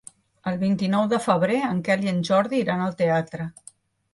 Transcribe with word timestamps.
El 0.51 0.55
vint-i-nou 0.61 1.03
de 1.11 1.19
febrer 1.25 1.59
en 1.67 1.83
Quel 1.89 2.07
i 2.09 2.13
en 2.15 2.25
Jordi 2.31 2.63
iran 2.65 2.85
al 2.87 2.99
teatre. 3.03 3.51